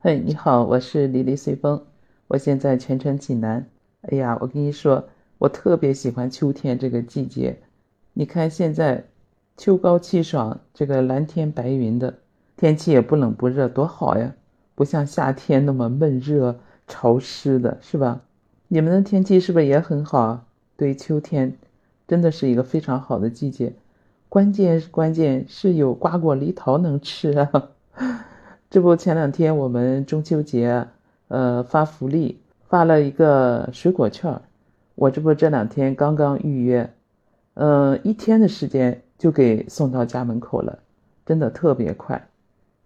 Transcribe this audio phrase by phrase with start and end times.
[0.00, 1.82] 嘿，你好，我是李丽随风，
[2.28, 3.68] 我现在全程济南。
[4.02, 7.58] 哎呀，我跟你说，我特别喜欢秋天这个季节。
[8.12, 9.06] 你看现在，
[9.56, 12.14] 秋高气爽，这个蓝天白云的，
[12.56, 14.36] 天气也不冷不热，多好呀！
[14.76, 18.20] 不像夏天那么闷热潮湿的，是吧？
[18.68, 20.46] 你们的天气是不是也很好啊？
[20.76, 21.56] 对，秋天
[22.06, 23.72] 真的是一个非常好的季节。
[24.28, 27.70] 关键关键是有瓜果梨桃能吃啊！
[28.70, 30.86] 这不，前两天我们中秋节，
[31.28, 32.38] 呃，发福利，
[32.68, 34.38] 发了一个水果券
[34.94, 36.92] 我这不这两天刚刚预约，
[37.54, 40.78] 嗯，一天的时间就给送到家门口了，
[41.24, 42.28] 真的特别快。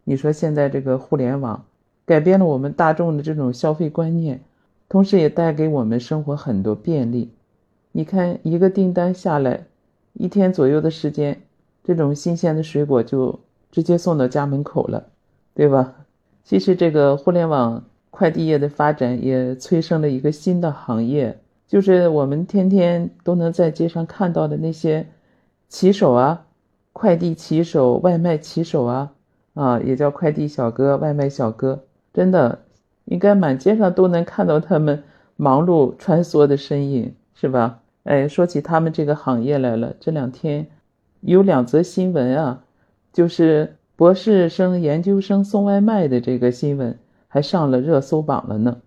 [0.04, 1.64] 你说现在这个互联网
[2.04, 4.40] 改变了我们大众的这种消费观念，
[4.88, 7.32] 同时也带给我们生活很多便利。
[7.90, 9.66] 你看，一个订单下来，
[10.12, 11.42] 一天左右的时间，
[11.82, 13.40] 这种新鲜的水果就
[13.72, 15.08] 直接送到家门口了。
[15.54, 15.94] 对吧？
[16.44, 25.06] 其实这个互联网快递业的发展也催生了一个新的行业，就是我们天天都能在街上看到的那些
[25.68, 26.44] 骑手啊，
[26.92, 29.12] 快递骑手、外卖骑手啊，
[29.54, 32.58] 啊，也叫快递小哥、外卖小哥，真的
[33.04, 35.04] 应该满街上都能看到他们
[35.36, 37.80] 忙碌穿梭的身影，是吧？
[38.04, 40.66] 哎，说起他们这个行业来了，这两天
[41.20, 42.64] 有两则新闻啊，
[43.12, 43.76] 就是。
[44.02, 48.78] 博士生、研究生送外卖的这个新闻还上了热搜榜了呢，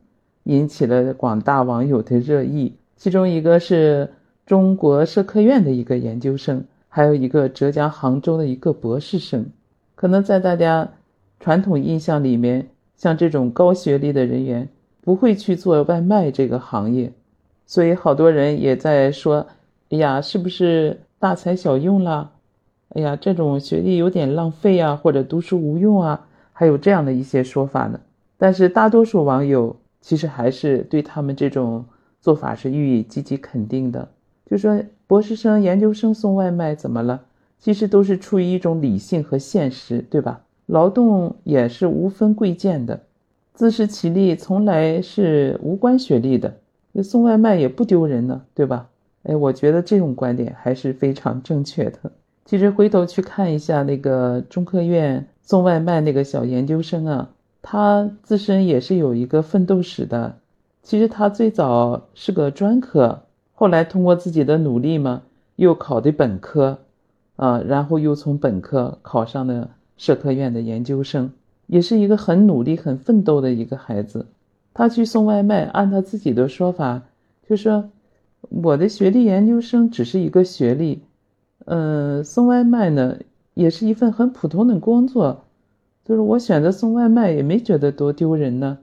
[0.44, 2.76] 引起了广大网友的热议。
[2.98, 4.12] 其中一个是
[4.46, 9.46] 中国社科院的一个研究生，还有一个浙江杭州的一个博士生。
[9.96, 10.92] 可能在大家
[11.40, 14.68] 传统印象里面，像这种高学历的人员
[15.00, 17.14] 不会去做外卖这个行业，
[17.66, 19.48] 所以好多人也在说
[19.92, 22.32] ：“哎呀，是不是大材小用啦？”
[22.90, 28.00] 哎呀，这种学历有点浪费啊，或者读书无用啊，还有这样的一些说法呢。
[28.38, 31.84] 但是大多数网友其实还是对他们这种
[32.22, 34.08] 做法是予以积极肯定的。
[34.46, 37.22] 就说博士生、研究生送外卖怎么了？
[37.58, 40.42] 其实都是出于一种理性和现实，对吧？
[40.68, 43.02] 劳动也是无分贵贱的，
[43.54, 46.54] 自食其力从来是无关学历的。
[47.04, 48.88] 送外卖也不丢人呢，对吧？
[49.24, 52.12] 哎，我觉得这种观点还是非常正确的。
[52.46, 57.30] 其实回头去看一下那个中科院送外卖那个小研究生啊，
[57.64, 60.38] 他自身也是有一个奋斗史的。
[60.84, 63.24] 其实他最早是个专科，
[63.56, 65.24] 后来通过自己的努力嘛，
[65.56, 66.78] 又考的本科，
[67.36, 71.32] 啊，然后又从本科考上了社科院的研究生，
[71.66, 74.28] 也是一个很努力、很奋斗的一个孩子。
[74.72, 77.02] 他去送外卖，按他自己的说法，
[77.50, 77.90] 就说
[78.50, 81.02] 我的学历研究生只是一个学历。
[81.66, 83.18] 嗯，送外卖呢，
[83.54, 85.46] 也是一份很普通的工作，
[86.04, 88.78] 就是我选择送外卖也没觉得多丢人呢，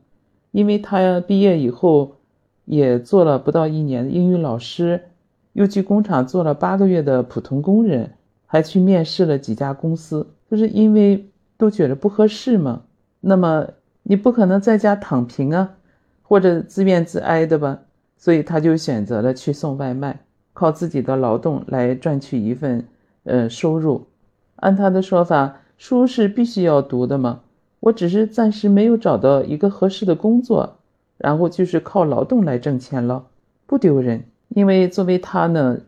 [0.50, 2.16] 因为他毕业以后
[2.64, 5.00] 也做了不到一年英语老师，
[5.52, 8.10] 又去工厂做了八个月的普通工人，
[8.46, 12.82] 还去面试了几家公司，就是因为都觉得不合适嘛。
[13.20, 13.68] 那么
[14.02, 15.76] 你不可能在家躺平啊，
[16.22, 17.78] 或者自怨自哀的吧，
[18.16, 20.18] 所以他就选择了去送外卖。
[20.52, 22.86] 靠自己的劳动来赚取一份
[23.24, 24.06] 呃收入，
[24.56, 27.40] 按他的说法，书是必须要读的嘛。
[27.80, 30.76] 我只是暂时没有找到一个合适的工作，
[31.18, 33.26] 然后就是靠劳动来挣钱了，
[33.66, 34.24] 不丢人。
[34.50, 35.78] 因为作为他呢，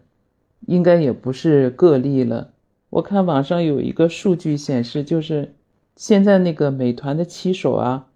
[0.66, 2.48] 应该也不是个例了。
[2.90, 5.54] 我看网上有一个数据显示，就是
[5.94, 8.06] 现在那个美团的骑手啊，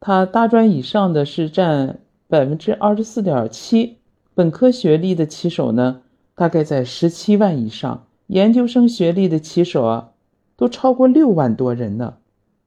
[0.00, 3.98] 他大专以上的是占百分之二十四点七。
[4.36, 6.00] 本科学历的骑手呢，
[6.34, 10.10] 大概在十七万以上；研究生学历的骑手啊，
[10.56, 12.14] 都超过六万多人呢。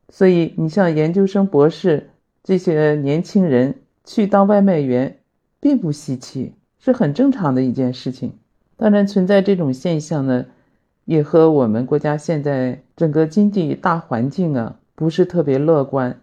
[0.07, 2.09] 所以，你像研究生、博士
[2.41, 5.17] 这些年轻人去当外卖员，
[5.59, 8.31] 并不稀奇，是很正常的一件事情。
[8.77, 10.45] 当然，存在这种现象呢，
[11.03, 16.21] 也和我们国家现在整个经济大环境啊，不是特别乐观，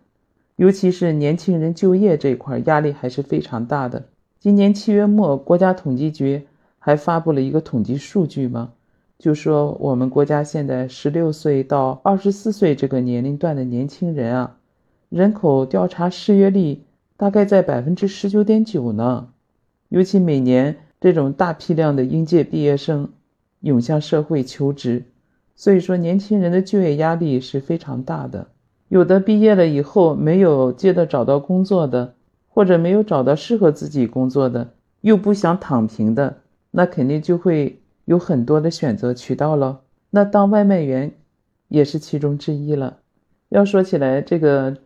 [0.57, 4.05] 尤其是年轻人就业这一块压力还是非常大的。
[4.45, 6.47] 今年七月末，国家统计局
[6.79, 8.73] 还发布了一个统计数据嘛，
[9.19, 14.59] 就说我们国家现在十六岁到二十四岁这个年龄段的年轻人啊，
[15.09, 16.83] 人口调查失业率
[17.17, 19.29] 大概在百分之十九点九呢。
[19.89, 23.13] 尤其每年这种大批量的应届毕业生
[23.61, 25.05] 涌向社会求职，
[25.57, 28.49] 所以说年轻人的就业压力是非常大的。
[28.89, 32.13] 有的毕业了以后没有接着找到工作的。
[32.55, 34.71] 或者没有找到适合自己工作的，
[35.01, 36.37] 又不想躺平的，
[36.71, 39.81] 那肯定就会有很多的选择渠道了。
[40.11, 41.13] 那当外卖员
[41.67, 42.99] 也是其中之一了。
[43.49, 44.77] 要说起来，这个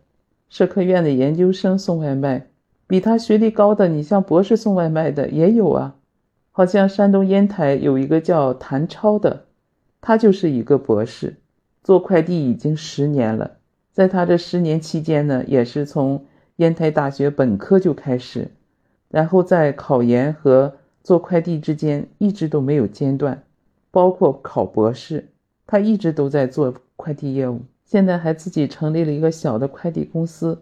[0.49, 2.47] 社科院的研究生送外卖，
[2.87, 5.95] 比他学历高的，你像博士送外卖的也有啊。
[6.51, 9.45] 好像山东烟台有一个叫谭超的，
[10.01, 11.35] 他就是一个博士，
[11.83, 13.51] 做快递已经十年了。
[13.93, 16.25] 在他这十年期间呢，也是从
[16.59, 18.49] 烟台大学本科就开始，
[19.09, 23.41] 然后在考研和做快递之间一直都没有间断，
[23.91, 25.29] 包括考博士，
[25.65, 27.61] 他一直都在做快递业务。
[27.85, 30.61] 现在还自己成立了一个小的快递公司，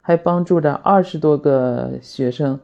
[0.00, 2.58] 还帮助着二十多个学生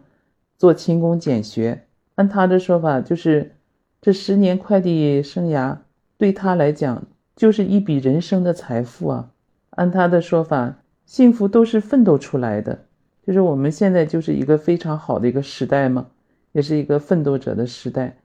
[0.56, 1.82] 做勤工俭学。
[2.14, 3.56] 按他的说法，就是
[4.00, 5.76] 这十年快递生涯
[6.16, 7.02] 对他来讲
[7.34, 9.30] 就是一笔人生的财富啊。
[9.70, 10.76] 按他的说法，
[11.08, 12.78] 幸福都是奋斗出来的，
[13.26, 16.06] 就是我们现在就是一个非常好的一个时代嘛，
[16.52, 18.18] 也是一个奋斗者的时代。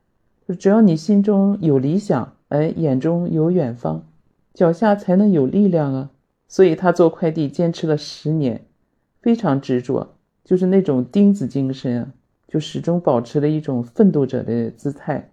[0.46, 4.06] 就只要你心中有理想，哎，眼中有远方。
[4.54, 6.12] 脚下才能有力量啊！
[6.50, 8.66] 所以他做快递坚持了十年，
[9.22, 12.12] 非常执着，就是那种钉子精神啊，
[12.50, 15.32] 就始终保持了一种奋斗者的姿态。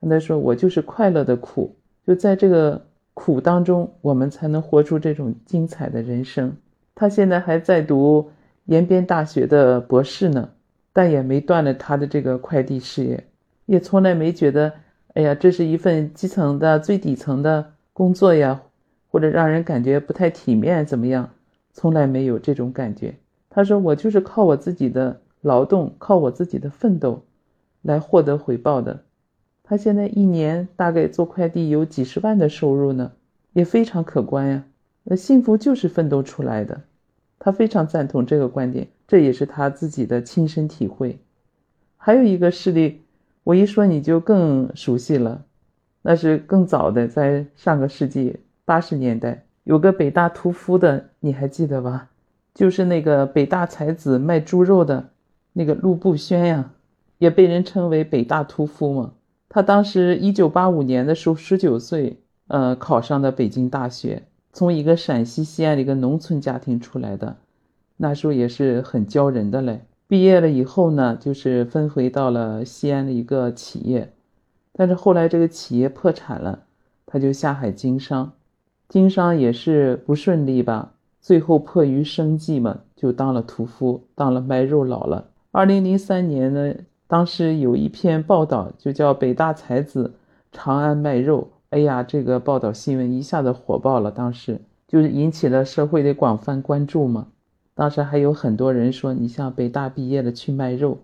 [0.00, 1.74] 他说：“我就是快乐的苦，
[2.06, 6.56] 就在这个苦当中，我们才能活出这种精彩的人生。”
[6.94, 8.30] 他现在还在读
[8.66, 10.50] 延边大学的博士呢，
[10.92, 13.26] 但也没断了他的这个快递事业，
[13.66, 14.72] 也从来没觉得，
[15.14, 17.72] 哎呀，这是一份基层的最底层的。
[17.96, 18.60] 工作呀，
[19.06, 21.30] 或者让人感觉不太体面，怎么样？
[21.72, 23.14] 从来没有这种感觉。
[23.48, 27.22] 他说：“我就是靠我自己的劳动，靠我自己的奋斗，
[27.82, 29.04] 来获得回报的。”
[29.62, 33.12] 他现在一年大概做快递有几十万的收入呢，
[33.52, 34.64] 也非常可观呀。
[35.04, 36.82] 那幸福就是奋斗出来的，
[37.38, 41.18] 他非常赞同这个观点，这也是他自己的亲身体会。
[41.96, 43.02] 还有一个事例，
[43.44, 45.44] 我一说你就更熟悉了。
[46.02, 52.10] 那是更早的，在上个世纪八十年代，有个北大屠夫的，你还记得吧？
[52.54, 55.10] 就是那个北大才子卖猪肉的
[55.54, 56.72] 那个陆步轩呀，
[57.18, 59.14] 也被人称为北大屠夫嘛。
[59.48, 64.24] 他当时一九八五年的时候，十九岁，呃，考上的北京大学，
[64.54, 67.36] 从一个陕西西安的一个农村家庭出来的，
[67.96, 69.80] 那时候也是很骄人的嘞。
[70.06, 74.12] 毕业了以后呢，就是分回到了西安的一个企业。
[74.72, 76.60] 但是后来这个企业破产了，
[77.04, 78.32] 他就下海经商，
[78.88, 80.92] 经商也是不顺利吧。
[81.20, 85.30] 最后迫于生计嘛，就当了屠夫，当了卖肉佬了。
[85.50, 86.74] 二零零三年呢，
[87.08, 90.14] 当时有一篇报道，就叫“北大才子
[90.52, 91.48] 长安卖肉”。
[91.74, 97.26] 哎呀，这个报道新闻一下子火爆了，当时就是引起了社会的广泛关注嘛。
[97.74, 100.98] 当时还有很多人说：“你像北大毕业的去卖肉，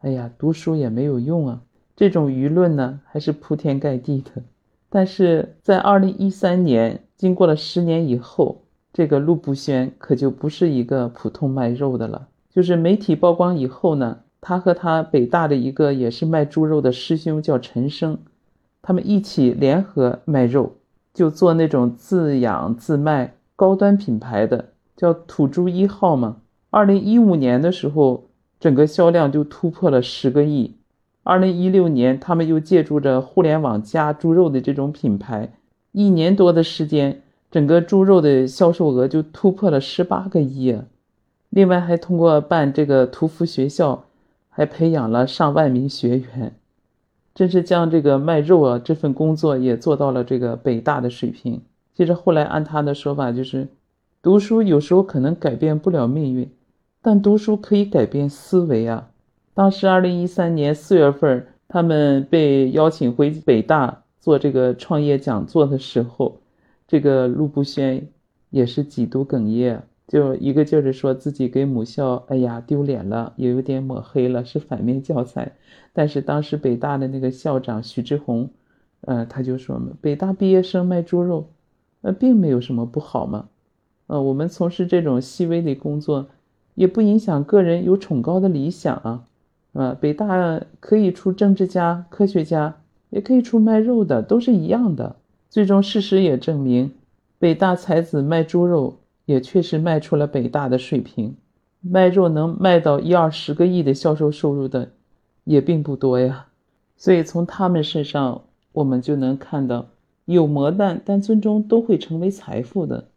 [0.00, 1.62] 哎呀，读书也没有用啊。”
[1.94, 4.42] 这种舆论呢，还是铺天盖地的。
[4.90, 8.62] 但是在二零一三年，经过了十年以后，
[8.92, 12.26] 这个陆步轩可就不是一个普通卖肉的了。
[12.50, 18.18] 就是媒体曝光以后呢，他和他北大的一个也是卖猪肉的师兄叫陈生，
[18.82, 20.72] 他们一起联合卖肉，
[21.12, 26.38] 就做那种自养自卖高端品牌的，叫土猪一号嘛。
[26.70, 28.28] 二零一五年的时候，
[28.60, 30.76] 整个销量就突破了十个亿。
[31.22, 35.52] 二零一六年，他们又借助着互联网加猪肉的这种品牌，
[35.92, 40.78] 一年多的时间，整个猪肉的销售额就突破了十八个亿。
[41.50, 44.04] 另外，还通过办这个屠夫学校，
[44.48, 46.54] 还培养了上万名学员，
[47.38, 51.62] 真是将这个卖肉啊这份工作也做到了这个北大的水平。
[51.94, 53.68] 其实后来按他的说法，就是
[54.20, 56.50] 读书有时候可能改变不了命运，
[57.00, 59.10] 但读书可以改变思维啊。
[59.54, 66.40] 当时，二零一三年四月份，他们被邀请回北大做这个创业讲座的时候，
[66.88, 68.04] 这个陆步轩
[68.50, 75.52] 也是几度哽咽，就一个劲儿的说自己给母校，哎呀丢脸了，也有点抹黑了，是反面教材。
[75.92, 78.48] 但是当时北大的那个校长徐志宏，
[79.02, 81.50] 呃，他就说嘛，北大毕业生卖猪肉，
[82.00, 83.48] 呃，并没有什么不好嘛，
[84.06, 86.26] 呃，我们从事这种细微的工作，
[86.74, 89.24] 也不影响个人有崇高的理想啊。
[89.74, 95.16] 啊，北大可以出政治家、科学家，也可以出卖肉的，都是一样的。
[95.50, 96.90] 最终事实也证明，
[97.38, 98.96] 北大才子卖猪肉
[99.28, 101.36] 也确实卖出了北大的水平。
[101.82, 104.92] 卖肉能卖到一二十个亿的销售收入的，
[105.44, 106.46] 也并不多呀。
[106.96, 109.88] 所以从他们身上，我们就能看到，
[110.24, 113.08] 有磨难，但最终都会成为财富的。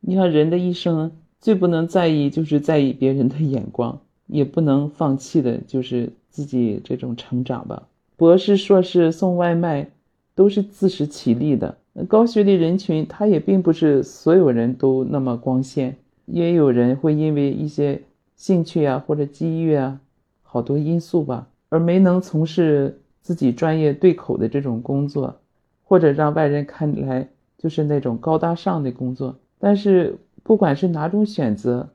[0.00, 4.00] 你看，人的一生最不能在意，就是在意别人的眼光。
[4.26, 7.84] 也不能放弃的，就是自己这种成长吧。
[8.16, 9.88] 博士、硕士送外卖，
[10.34, 11.76] 都是自食其力的。
[12.08, 15.96] 高学历人群，他也并不是所有人都那么光鲜。
[16.26, 18.02] 也有人会因为一些
[18.36, 20.00] 兴趣啊或者机遇啊，
[20.42, 25.40] 好多因素吧，而没能从事自己专业对口的这种工作，
[25.82, 27.28] 或者让外人看来
[27.58, 29.36] 就是那种高大上的工作。
[29.58, 31.88] 但是不管是哪种选择，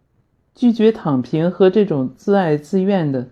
[0.53, 3.29] 拒绝躺平和这种自爱自愿的，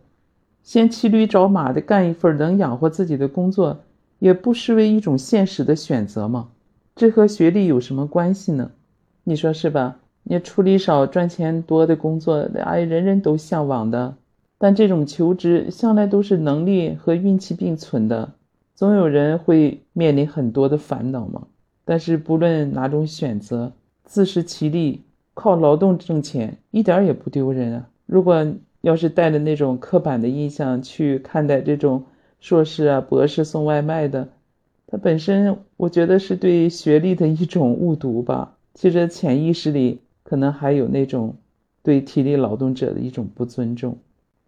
[0.64, 3.82] 先骑驴找马的干一份能养活自己的工作，
[4.24, 6.48] 也不失为一种现实的选择吗？
[6.96, 8.72] 这和学历有什么关系呢？
[9.26, 9.98] 你说是吧？
[10.24, 14.16] 你处理少、赚钱多的工作，哎，人人都向往的。
[14.58, 18.32] 但这种求职向来都是能力和运气并存的，
[18.74, 21.48] 总有人会面临很多的烦恼嘛。
[21.84, 23.74] 但是不论哪种选择，
[24.06, 25.02] 自食其力，
[25.34, 27.90] 靠劳动挣钱，一点也不丢人啊。
[28.06, 32.06] 如果要是带着那种刻板的印象去看待这种
[32.44, 34.28] 硕士啊、博士送外卖的，
[34.88, 38.58] 它本身，我觉得是对学历的一种误读吧。
[38.74, 41.38] 其实潜意识里可能还有那种
[41.84, 43.98] 对体力劳动者的一种不尊重。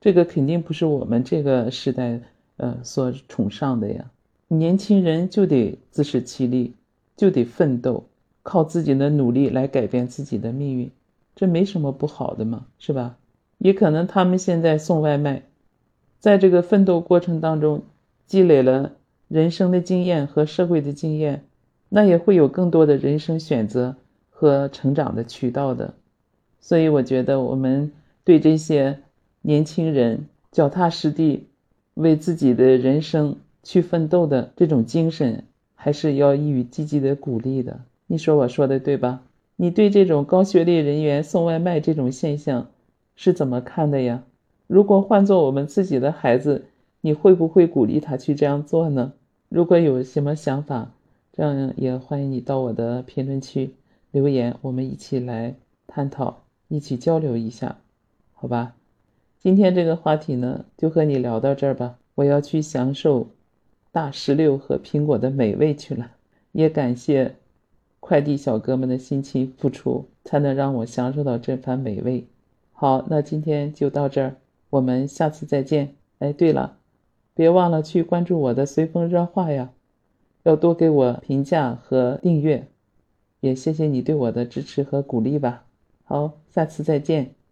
[0.01, 2.19] 这个肯定不是我们这个时代
[2.57, 4.11] 呃所崇尚的呀。
[4.49, 6.73] 年轻人就得自食其力，
[7.15, 8.03] 就得奋斗，
[8.43, 10.91] 靠自己的努力来改变自己的命运，
[11.33, 13.15] 这没什么不好的嘛，是吧？
[13.59, 15.43] 也可能他们现在送外卖，
[16.25, 17.83] 在这个奋斗过程当中
[18.25, 18.93] 积累了。
[19.27, 21.43] 人生的经验和社会的经验，
[21.87, 23.95] 那也会有更多的人生选择
[24.31, 25.93] 和成长的渠道的。
[26.59, 27.91] 所以，我觉得我们
[28.23, 28.97] 对这些
[29.43, 31.45] 年轻人脚踏实地
[31.93, 35.43] 为自己的人生去奋斗的这种精神，
[35.75, 37.81] 还是要予以积极的鼓励的。
[38.07, 39.21] 你说我说的对吧？
[39.57, 42.71] 你对这种高学历人员送外卖这种现象
[43.15, 44.23] 是怎么看的呀？
[44.67, 46.65] 如果换做我们自己的孩子，
[47.01, 49.13] 你会不会鼓励他去这样做呢？
[49.49, 50.91] 如果有什么想法，
[51.31, 53.73] 这样也欢迎你到我的评论区
[54.11, 55.55] 留言，我们一起来
[55.85, 57.77] 探讨，一起交流一下，
[58.33, 58.73] 好吧？
[59.39, 61.97] 今天这个话题呢，就和你聊到这儿吧。
[62.15, 63.27] 我要去享受
[63.91, 66.09] 大石榴和苹果的美味去了，
[66.53, 67.35] 也感谢
[67.99, 72.25] 快递小哥们的辛勤付出，才能让我享受到这番美味。
[72.71, 74.35] 好，那今天就到这儿，
[74.75, 75.95] 我们下次再见。
[76.19, 76.77] 哎，对了。
[77.33, 79.71] 别忘了去关注我的随风热话呀，
[80.43, 82.67] 要多给我评价和订阅，
[83.39, 85.65] 也谢谢你对我的支持和鼓励吧。
[86.03, 87.44] 好，下次再见。